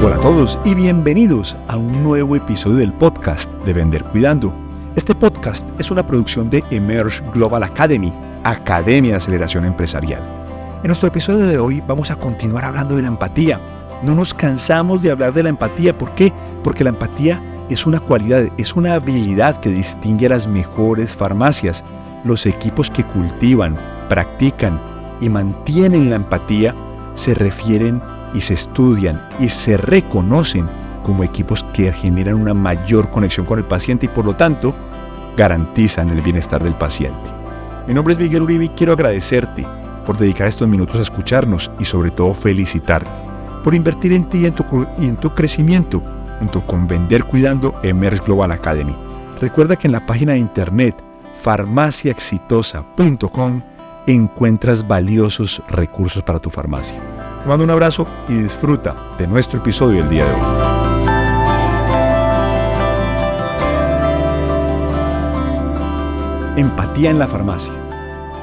[0.00, 4.54] Hola a todos y bienvenidos a un nuevo episodio del podcast de Vender Cuidando.
[4.94, 8.12] Este podcast es una producción de Emerge Global Academy,
[8.44, 10.22] Academia de Aceleración Empresarial.
[10.82, 13.60] En nuestro episodio de hoy vamos a continuar hablando de la empatía.
[14.04, 15.98] No nos cansamos de hablar de la empatía.
[15.98, 16.32] ¿Por qué?
[16.62, 21.82] Porque la empatía es una cualidad, es una habilidad que distingue a las mejores farmacias.
[22.22, 23.76] Los equipos que cultivan,
[24.08, 24.80] practican
[25.20, 26.72] y mantienen la empatía
[27.14, 28.00] se refieren
[28.34, 30.68] y se estudian y se reconocen
[31.02, 34.74] como equipos que generan una mayor conexión con el paciente y por lo tanto
[35.36, 37.30] garantizan el bienestar del paciente.
[37.86, 39.66] Mi nombre es Miguel Uribe y quiero agradecerte
[40.04, 43.08] por dedicar estos minutos a escucharnos y sobre todo felicitarte
[43.64, 44.64] por invertir en ti y en tu,
[44.98, 46.02] y en tu crecimiento
[46.38, 48.94] junto con Vender Cuidando Emerge Global Academy.
[49.40, 50.94] Recuerda que en la página de internet
[51.36, 53.62] farmaciaexitosa.com
[54.06, 57.07] encuentras valiosos recursos para tu farmacia.
[57.42, 60.40] Te mando un abrazo y disfruta de nuestro episodio del día de hoy.
[66.56, 67.72] Empatía en la farmacia.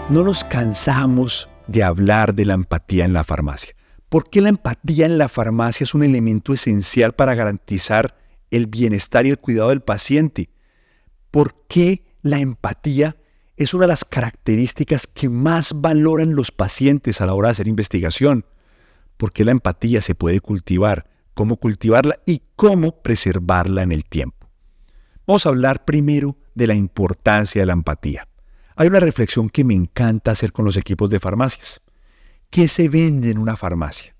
[0.09, 3.75] No nos cansamos de hablar de la empatía en la farmacia.
[4.07, 8.15] ¿Por qué la empatía en la farmacia es un elemento esencial para garantizar
[8.49, 10.49] el bienestar y el cuidado del paciente?
[11.31, 13.17] ¿Por qué la empatía
[13.57, 17.67] es una de las características que más valoran los pacientes a la hora de hacer
[17.67, 18.45] investigación?
[19.17, 24.49] Por qué la empatía se puede cultivar, cómo cultivarla y cómo preservarla en el tiempo.
[25.27, 28.27] Vamos a hablar primero de la importancia de la empatía.
[28.75, 31.81] Hay una reflexión que me encanta hacer con los equipos de farmacias.
[32.49, 34.15] ¿Qué se vende en una farmacia?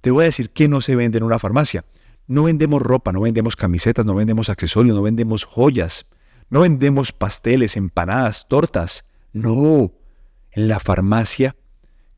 [0.00, 1.84] Te voy a decir qué no se vende en una farmacia.
[2.26, 6.06] No vendemos ropa, no vendemos camisetas, no vendemos accesorios, no vendemos joyas,
[6.50, 9.08] no vendemos pasteles, empanadas, tortas.
[9.32, 9.92] No,
[10.50, 11.56] en la farmacia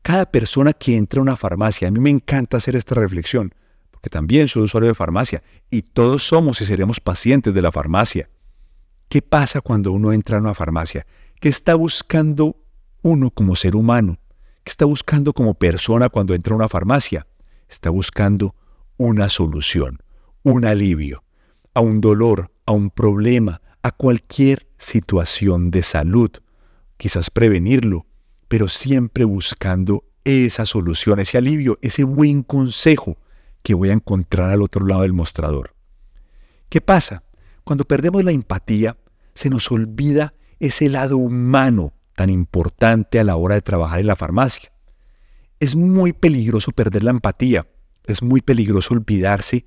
[0.01, 3.53] cada persona que entra a una farmacia, a mí me encanta hacer esta reflexión,
[3.91, 8.29] porque también soy usuario de farmacia y todos somos y seremos pacientes de la farmacia.
[9.09, 11.05] ¿Qué pasa cuando uno entra a una farmacia?
[11.39, 12.55] ¿Qué está buscando
[13.01, 14.19] uno como ser humano?
[14.63, 17.27] ¿Qué está buscando como persona cuando entra a una farmacia?
[17.67, 18.55] Está buscando
[18.97, 19.99] una solución,
[20.43, 21.23] un alivio
[21.73, 26.31] a un dolor, a un problema, a cualquier situación de salud.
[26.97, 28.05] Quizás prevenirlo,
[28.51, 33.15] pero siempre buscando esa solución, ese alivio, ese buen consejo
[33.63, 35.73] que voy a encontrar al otro lado del mostrador.
[36.67, 37.23] ¿Qué pasa?
[37.63, 38.97] Cuando perdemos la empatía,
[39.35, 44.17] se nos olvida ese lado humano tan importante a la hora de trabajar en la
[44.17, 44.73] farmacia.
[45.61, 47.67] Es muy peligroso perder la empatía,
[48.03, 49.65] es muy peligroso olvidarse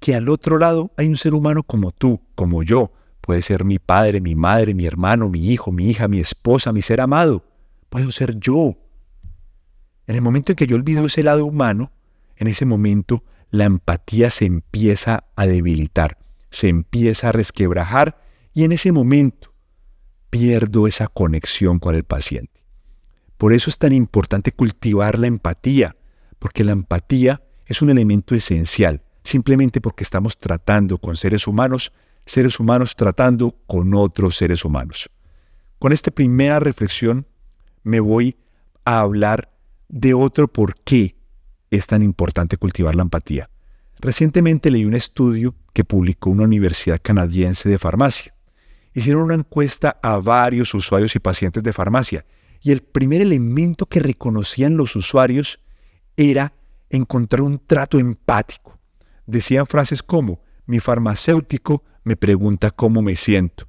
[0.00, 2.92] que al otro lado hay un ser humano como tú, como yo.
[3.22, 6.82] Puede ser mi padre, mi madre, mi hermano, mi hijo, mi hija, mi esposa, mi
[6.82, 7.47] ser amado
[7.88, 8.76] puedo ser yo.
[10.06, 11.92] En el momento en que yo olvido ese lado humano,
[12.36, 16.18] en ese momento la empatía se empieza a debilitar,
[16.50, 18.20] se empieza a resquebrajar
[18.52, 19.52] y en ese momento
[20.30, 22.64] pierdo esa conexión con el paciente.
[23.36, 25.96] Por eso es tan importante cultivar la empatía,
[26.38, 31.92] porque la empatía es un elemento esencial, simplemente porque estamos tratando con seres humanos,
[32.26, 35.08] seres humanos tratando con otros seres humanos.
[35.78, 37.27] Con esta primera reflexión
[37.88, 38.36] me voy
[38.84, 39.50] a hablar
[39.88, 41.16] de otro por qué
[41.70, 43.48] es tan importante cultivar la empatía.
[43.98, 48.34] Recientemente leí un estudio que publicó una universidad canadiense de farmacia.
[48.92, 52.26] Hicieron una encuesta a varios usuarios y pacientes de farmacia
[52.60, 55.58] y el primer elemento que reconocían los usuarios
[56.16, 56.52] era
[56.90, 58.78] encontrar un trato empático.
[59.26, 63.67] Decían frases como, mi farmacéutico me pregunta cómo me siento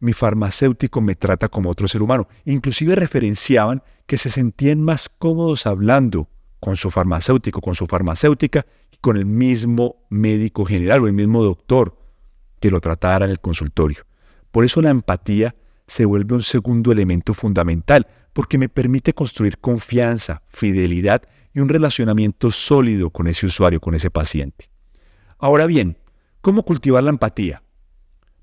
[0.00, 2.28] mi farmacéutico me trata como otro ser humano.
[2.44, 6.28] Inclusive referenciaban que se sentían más cómodos hablando
[6.60, 11.42] con su farmacéutico, con su farmacéutica, que con el mismo médico general o el mismo
[11.42, 11.96] doctor
[12.60, 14.04] que lo tratara en el consultorio.
[14.50, 15.54] Por eso la empatía
[15.86, 21.22] se vuelve un segundo elemento fundamental, porque me permite construir confianza, fidelidad
[21.54, 24.68] y un relacionamiento sólido con ese usuario, con ese paciente.
[25.38, 25.98] Ahora bien,
[26.40, 27.62] ¿cómo cultivar la empatía?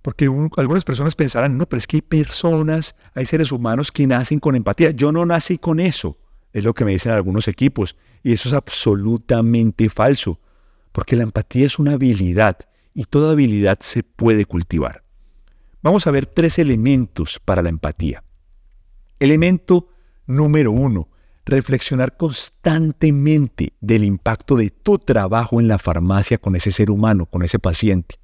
[0.04, 4.40] Porque algunas personas pensarán, no, pero es que hay personas, hay seres humanos que nacen
[4.40, 4.92] con empatía.
[4.92, 6.18] Yo no nací con eso,
[6.52, 7.96] es lo que me dicen algunos equipos.
[8.22, 10.40] Y eso es absolutamente falso,
[10.92, 12.58] porque la empatía es una habilidad
[12.94, 15.04] y toda habilidad se puede cultivar.
[15.82, 18.26] Vamos a ver tres elementos para la empatía.
[19.20, 19.88] Elemento
[20.28, 21.08] número uno,
[21.46, 27.42] reflexionar constantemente del impacto de tu trabajo en la farmacia con ese ser humano, con
[27.42, 28.16] ese paciente.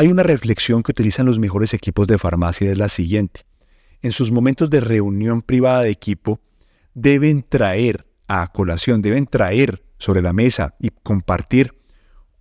[0.00, 3.46] Hay una reflexión que utilizan los mejores equipos de farmacia es la siguiente.
[4.00, 6.40] En sus momentos de reunión privada de equipo,
[6.94, 11.74] deben traer a colación, deben traer sobre la mesa y compartir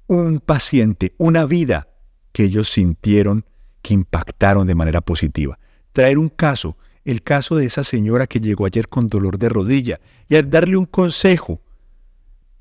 [0.06, 1.88] un paciente, una vida
[2.32, 3.44] que ellos sintieron
[3.82, 5.58] que impactaron de manera positiva.
[5.94, 10.00] Traer un caso, el caso de esa señora que llegó ayer con dolor de rodilla
[10.30, 11.60] y al darle un consejo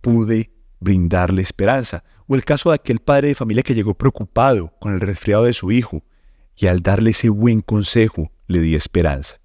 [0.01, 2.03] pude brindarle esperanza.
[2.29, 5.53] O el caso de aquel padre de familia que llegó preocupado con el resfriado de
[5.53, 6.03] su hijo
[6.57, 9.41] y al darle ese buen consejo le di esperanza.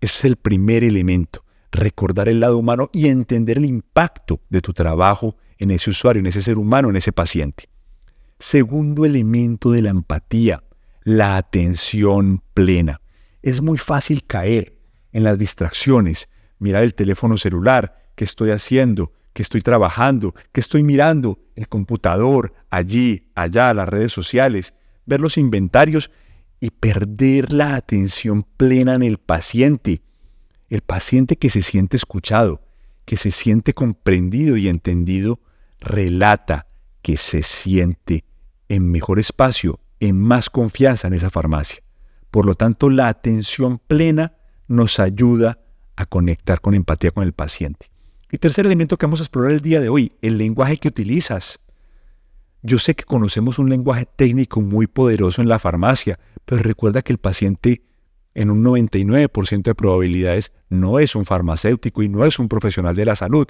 [0.00, 4.72] Ese es el primer elemento, recordar el lado humano y entender el impacto de tu
[4.72, 7.68] trabajo en ese usuario, en ese ser humano, en ese paciente.
[8.38, 10.64] Segundo elemento de la empatía,
[11.04, 13.00] la atención plena.
[13.42, 14.78] Es muy fácil caer
[15.12, 16.28] en las distracciones,
[16.58, 22.52] mirar el teléfono celular, qué estoy haciendo, qué estoy trabajando, qué estoy mirando, el computador,
[22.70, 24.74] allí, allá, las redes sociales,
[25.06, 26.10] ver los inventarios
[26.60, 30.02] y perder la atención plena en el paciente.
[30.68, 32.62] El paciente que se siente escuchado,
[33.04, 35.40] que se siente comprendido y entendido,
[35.80, 36.66] relata
[37.02, 38.24] que se siente
[38.68, 41.82] en mejor espacio, en más confianza en esa farmacia.
[42.30, 44.34] Por lo tanto, la atención plena
[44.66, 45.58] nos ayuda
[45.96, 47.91] a conectar con empatía con el paciente.
[48.34, 51.60] Y tercer elemento que vamos a explorar el día de hoy, el lenguaje que utilizas.
[52.62, 57.12] Yo sé que conocemos un lenguaje técnico muy poderoso en la farmacia, pero recuerda que
[57.12, 57.82] el paciente
[58.34, 63.04] en un 99% de probabilidades no es un farmacéutico y no es un profesional de
[63.04, 63.48] la salud.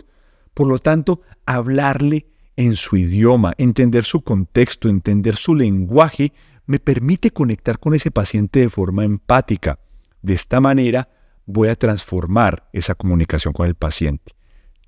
[0.53, 2.27] Por lo tanto, hablarle
[2.57, 6.33] en su idioma, entender su contexto, entender su lenguaje,
[6.67, 9.79] me permite conectar con ese paciente de forma empática.
[10.23, 11.09] De esta manera
[11.47, 14.35] voy a transformar esa comunicación con el paciente.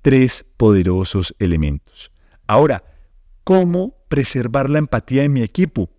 [0.05, 2.11] Tres poderosos elementos.
[2.45, 2.83] Ahora,
[3.43, 5.89] ¿cómo preservar la empatía en mi equipo?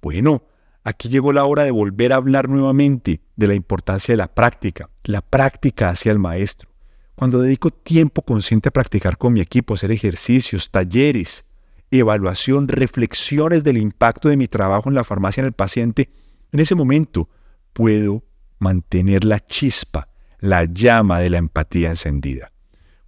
[0.00, 0.44] Bueno,
[0.82, 4.88] aquí llegó la hora de volver a hablar nuevamente de la importancia de la práctica,
[5.04, 6.70] la práctica hacia el maestro.
[7.14, 11.44] Cuando dedico tiempo consciente a practicar con mi equipo, hacer ejercicios, talleres,
[11.90, 16.08] evaluación, reflexiones del impacto de mi trabajo en la farmacia en el paciente,
[16.50, 17.28] en ese momento
[17.74, 18.24] puedo
[18.58, 20.08] mantener la chispa,
[20.38, 22.52] la llama de la empatía encendida.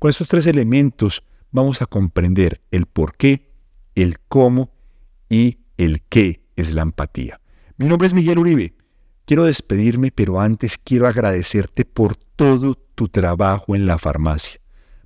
[0.03, 1.23] Con estos tres elementos
[1.53, 3.53] vamos a comprender el por qué,
[3.95, 4.73] el cómo
[5.29, 7.41] y el qué es la empatía.
[7.77, 8.75] Mi nombre es Miguel Uribe.
[9.27, 14.61] Quiero despedirme, pero antes quiero agradecerte por todo tu trabajo en la farmacia,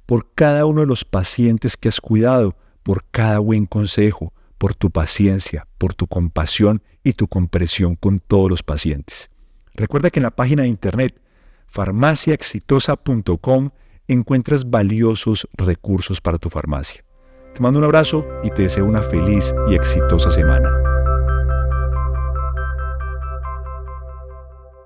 [0.07, 4.91] por cada uno de los pacientes que has cuidado, por cada buen consejo, por tu
[4.91, 9.29] paciencia, por tu compasión y tu comprensión con todos los pacientes.
[9.75, 11.21] Recuerda que en la página de internet
[11.67, 13.73] farmaciaexitosa.com
[14.09, 17.05] encuentras valiosos recursos para tu farmacia.
[17.55, 20.86] Te mando un abrazo y te deseo una feliz y exitosa semana.